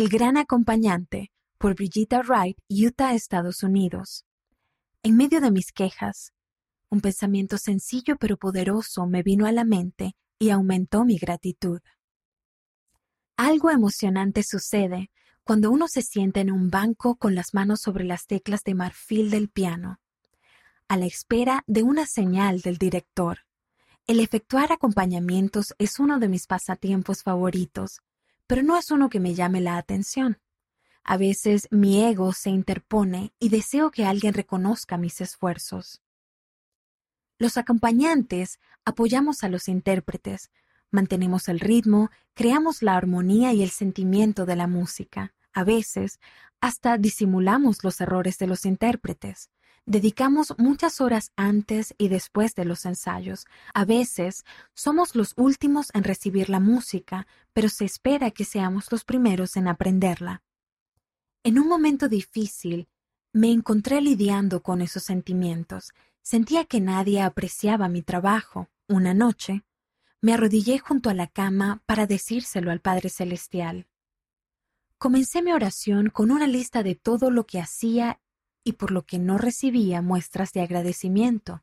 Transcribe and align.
El 0.00 0.08
gran 0.08 0.38
acompañante, 0.38 1.30
por 1.58 1.74
Brigitta 1.74 2.22
Wright, 2.22 2.56
Utah, 2.70 3.12
Estados 3.12 3.62
Unidos. 3.62 4.24
En 5.02 5.14
medio 5.14 5.42
de 5.42 5.50
mis 5.50 5.72
quejas, 5.72 6.32
un 6.88 7.02
pensamiento 7.02 7.58
sencillo 7.58 8.16
pero 8.16 8.38
poderoso 8.38 9.06
me 9.06 9.22
vino 9.22 9.44
a 9.44 9.52
la 9.52 9.64
mente 9.64 10.16
y 10.38 10.48
aumentó 10.48 11.04
mi 11.04 11.18
gratitud. 11.18 11.82
Algo 13.36 13.68
emocionante 13.68 14.42
sucede 14.42 15.10
cuando 15.44 15.70
uno 15.70 15.86
se 15.86 16.00
sienta 16.00 16.40
en 16.40 16.50
un 16.50 16.70
banco 16.70 17.16
con 17.16 17.34
las 17.34 17.52
manos 17.52 17.82
sobre 17.82 18.04
las 18.04 18.26
teclas 18.26 18.62
de 18.62 18.74
marfil 18.74 19.28
del 19.28 19.50
piano, 19.50 20.00
a 20.88 20.96
la 20.96 21.04
espera 21.04 21.62
de 21.66 21.82
una 21.82 22.06
señal 22.06 22.62
del 22.62 22.78
director. 22.78 23.40
El 24.06 24.20
efectuar 24.20 24.72
acompañamientos 24.72 25.74
es 25.76 26.00
uno 26.00 26.18
de 26.18 26.30
mis 26.30 26.46
pasatiempos 26.46 27.22
favoritos, 27.22 28.00
pero 28.50 28.64
no 28.64 28.76
es 28.76 28.90
uno 28.90 29.10
que 29.10 29.20
me 29.20 29.32
llame 29.32 29.60
la 29.60 29.76
atención. 29.76 30.40
A 31.04 31.16
veces 31.16 31.68
mi 31.70 32.02
ego 32.02 32.32
se 32.32 32.50
interpone 32.50 33.32
y 33.38 33.48
deseo 33.48 33.92
que 33.92 34.04
alguien 34.04 34.34
reconozca 34.34 34.98
mis 34.98 35.20
esfuerzos. 35.20 36.02
Los 37.38 37.56
acompañantes 37.56 38.58
apoyamos 38.84 39.44
a 39.44 39.48
los 39.48 39.68
intérpretes, 39.68 40.50
mantenemos 40.90 41.48
el 41.48 41.60
ritmo, 41.60 42.10
creamos 42.34 42.82
la 42.82 42.96
armonía 42.96 43.52
y 43.52 43.62
el 43.62 43.70
sentimiento 43.70 44.46
de 44.46 44.56
la 44.56 44.66
música. 44.66 45.32
A 45.52 45.62
veces, 45.62 46.18
hasta 46.60 46.98
disimulamos 46.98 47.84
los 47.84 48.00
errores 48.00 48.36
de 48.38 48.48
los 48.48 48.66
intérpretes. 48.66 49.48
Dedicamos 49.90 50.54
muchas 50.56 51.00
horas 51.00 51.32
antes 51.34 51.96
y 51.98 52.06
después 52.06 52.54
de 52.54 52.64
los 52.64 52.86
ensayos. 52.86 53.46
A 53.74 53.84
veces 53.84 54.44
somos 54.72 55.16
los 55.16 55.32
últimos 55.36 55.90
en 55.94 56.04
recibir 56.04 56.48
la 56.48 56.60
música, 56.60 57.26
pero 57.52 57.68
se 57.68 57.86
espera 57.86 58.30
que 58.30 58.44
seamos 58.44 58.92
los 58.92 59.02
primeros 59.02 59.56
en 59.56 59.66
aprenderla. 59.66 60.44
En 61.42 61.58
un 61.58 61.66
momento 61.66 62.08
difícil, 62.08 62.86
me 63.32 63.50
encontré 63.50 64.00
lidiando 64.00 64.62
con 64.62 64.80
esos 64.80 65.02
sentimientos. 65.02 65.90
Sentía 66.22 66.66
que 66.66 66.80
nadie 66.80 67.20
apreciaba 67.20 67.88
mi 67.88 68.02
trabajo. 68.02 68.68
Una 68.86 69.12
noche, 69.12 69.64
me 70.20 70.34
arrodillé 70.34 70.78
junto 70.78 71.10
a 71.10 71.14
la 71.14 71.26
cama 71.26 71.82
para 71.86 72.06
decírselo 72.06 72.70
al 72.70 72.80
Padre 72.80 73.08
Celestial. 73.08 73.88
Comencé 74.98 75.42
mi 75.42 75.50
oración 75.50 76.10
con 76.10 76.30
una 76.30 76.46
lista 76.46 76.84
de 76.84 76.94
todo 76.94 77.32
lo 77.32 77.44
que 77.44 77.58
hacía 77.58 78.20
y 78.64 78.72
por 78.72 78.90
lo 78.90 79.06
que 79.06 79.18
no 79.18 79.38
recibía 79.38 80.02
muestras 80.02 80.52
de 80.52 80.60
agradecimiento. 80.60 81.62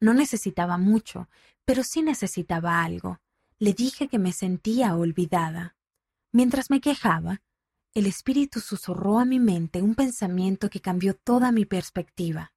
No 0.00 0.14
necesitaba 0.14 0.78
mucho, 0.78 1.28
pero 1.64 1.84
sí 1.84 2.02
necesitaba 2.02 2.82
algo. 2.82 3.20
Le 3.58 3.72
dije 3.72 4.08
que 4.08 4.18
me 4.18 4.32
sentía 4.32 4.96
olvidada. 4.96 5.76
Mientras 6.32 6.70
me 6.70 6.80
quejaba, 6.80 7.42
el 7.94 8.06
Espíritu 8.06 8.60
susurró 8.60 9.18
a 9.18 9.24
mi 9.24 9.38
mente 9.38 9.82
un 9.82 9.94
pensamiento 9.94 10.70
que 10.70 10.80
cambió 10.80 11.14
toda 11.14 11.52
mi 11.52 11.66
perspectiva. 11.66 12.52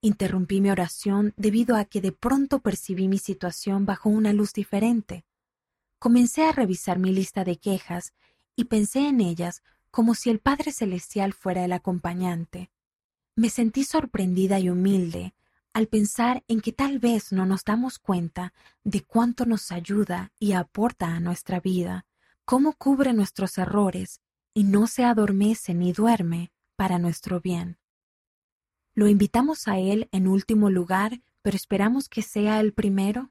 Interrumpí 0.00 0.60
mi 0.60 0.70
oración 0.70 1.34
debido 1.36 1.76
a 1.76 1.84
que 1.84 2.00
de 2.00 2.12
pronto 2.12 2.60
percibí 2.60 3.06
mi 3.06 3.18
situación 3.18 3.86
bajo 3.86 4.08
una 4.08 4.32
luz 4.32 4.52
diferente. 4.52 5.24
Comencé 5.98 6.44
a 6.44 6.52
revisar 6.52 6.98
mi 6.98 7.12
lista 7.12 7.44
de 7.44 7.58
quejas 7.58 8.14
y 8.54 8.64
pensé 8.64 9.08
en 9.08 9.20
ellas 9.20 9.62
como 9.90 10.14
si 10.14 10.30
el 10.30 10.40
Padre 10.40 10.72
Celestial 10.72 11.32
fuera 11.32 11.64
el 11.64 11.72
acompañante. 11.72 12.70
Me 13.38 13.50
sentí 13.50 13.84
sorprendida 13.84 14.58
y 14.58 14.70
humilde 14.70 15.34
al 15.74 15.88
pensar 15.88 16.42
en 16.48 16.62
que 16.62 16.72
tal 16.72 16.98
vez 16.98 17.32
no 17.32 17.44
nos 17.44 17.62
damos 17.62 17.98
cuenta 17.98 18.54
de 18.82 19.02
cuánto 19.02 19.44
nos 19.44 19.70
ayuda 19.72 20.32
y 20.38 20.52
aporta 20.52 21.08
a 21.08 21.20
nuestra 21.20 21.60
vida, 21.60 22.06
cómo 22.46 22.72
cubre 22.72 23.12
nuestros 23.12 23.58
errores 23.58 24.22
y 24.54 24.64
no 24.64 24.86
se 24.86 25.04
adormece 25.04 25.74
ni 25.74 25.92
duerme 25.92 26.50
para 26.76 26.98
nuestro 26.98 27.42
bien. 27.42 27.78
¿Lo 28.94 29.06
invitamos 29.06 29.68
a 29.68 29.78
Él 29.78 30.08
en 30.12 30.28
último 30.28 30.70
lugar, 30.70 31.20
pero 31.42 31.56
esperamos 31.56 32.08
que 32.08 32.22
sea 32.22 32.58
el 32.60 32.72
primero? 32.72 33.30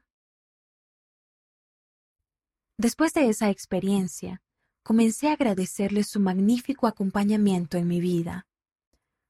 Después 2.78 3.12
de 3.12 3.28
esa 3.28 3.50
experiencia, 3.50 4.40
comencé 4.84 5.30
a 5.30 5.32
agradecerle 5.32 6.04
su 6.04 6.20
magnífico 6.20 6.86
acompañamiento 6.86 7.76
en 7.76 7.88
mi 7.88 8.00
vida. 8.00 8.46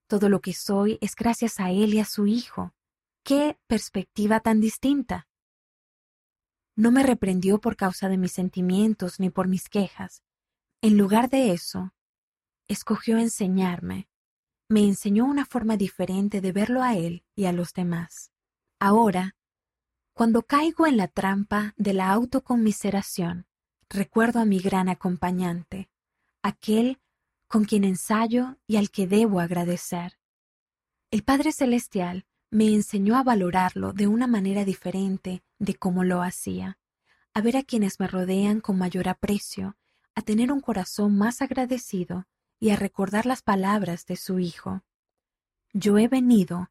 Todo 0.07 0.29
lo 0.29 0.41
que 0.41 0.53
soy 0.53 0.99
es 1.01 1.17
gracias 1.17 1.59
a 1.59 1.71
Él 1.71 1.95
y 1.95 2.01
a 2.01 2.05
su 2.05 2.27
Hijo. 2.27 2.75
¡Qué 3.25 3.59
perspectiva 3.67 4.41
tan 4.41 4.61
distinta! 4.61 5.29
No 6.77 6.93
me 6.93 7.03
reprendió 7.03 7.59
por 7.59 7.75
causa 7.75 8.09
de 8.09 8.19
mis 8.19 8.33
sentimientos 8.33 9.19
ni 9.19 9.31
por 9.31 9.49
mis 9.49 9.69
quejas. 9.69 10.23
En 10.83 10.97
lugar 10.99 11.31
de 11.31 11.53
eso, 11.53 11.95
escogió 12.69 13.19
enseñarme. 13.19 14.09
Me 14.69 14.85
enseñó 14.85 15.25
una 15.25 15.47
forma 15.47 15.77
diferente 15.77 16.41
de 16.41 16.53
verlo 16.53 16.83
a 16.83 16.95
Él 16.95 17.25
y 17.35 17.47
a 17.47 17.53
los 17.53 17.73
demás. 17.73 18.33
Ahora, 18.79 19.37
cuando 20.13 20.43
caigo 20.43 20.87
en 20.87 20.97
la 20.97 21.09
trampa 21.09 21.75
de 21.77 21.95
la 21.95 22.11
autoconmiseración, 22.11 23.47
recuerdo 23.89 24.41
a 24.41 24.45
mi 24.45 24.59
gran 24.61 24.89
acompañante, 24.89 25.91
aquel 26.43 27.01
con 27.49 27.65
quien 27.65 27.85
ensayo 27.85 28.57
y 28.67 28.77
al 28.77 28.91
que 28.91 29.07
debo 29.07 29.41
agradecer. 29.41 30.19
El 31.11 31.23
Padre 31.23 31.53
Celestial 31.53 32.27
me 32.51 32.73
enseñó 32.73 33.17
a 33.17 33.23
valorarlo 33.23 33.93
de 33.93 34.07
una 34.07 34.27
manera 34.27 34.65
diferente 34.65 35.43
de 35.59 35.75
cómo 35.75 36.05
lo 36.05 36.23
hacía, 36.23 36.79
a 37.35 37.41
ver 37.41 37.57
a 37.57 37.63
quienes 37.63 38.01
me 38.01 38.07
rodean 38.07 38.61
con 38.61 38.79
mayor 38.79 39.09
aprecio, 39.09 39.77
a 40.15 40.23
tener 40.23 40.51
un 40.51 40.61
corazón 40.61 41.17
más 41.17 41.43
agradecido 41.43 42.27
y 42.59 42.71
a 42.71 42.77
recordar 42.77 43.27
las 43.27 43.43
palabras 43.43 44.07
de 44.07 44.17
su 44.17 44.39
Hijo. 44.39 44.83
Yo 45.73 45.99
he 45.99 46.09
venido 46.09 46.71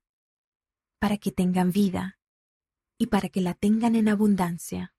para 0.99 1.17
que 1.17 1.31
tengan 1.31 1.71
vida 1.71 2.17
y 2.97 3.07
para 3.07 3.29
que 3.29 3.41
la 3.41 3.53
tengan 3.53 3.95
en 3.95 4.09
abundancia. 4.09 4.94